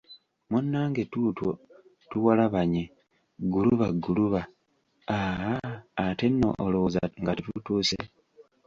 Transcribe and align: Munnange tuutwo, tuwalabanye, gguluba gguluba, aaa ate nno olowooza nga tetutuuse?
Munnange 0.49 1.03
tuutwo, 1.11 1.49
tuwalabanye, 2.09 2.83
gguluba 3.51 3.87
gguluba, 3.95 4.41
aaa 5.15 5.71
ate 6.03 6.25
nno 6.31 6.47
olowooza 6.65 7.01
nga 7.21 7.31
tetutuuse? 7.37 7.99